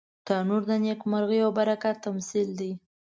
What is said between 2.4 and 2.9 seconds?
دی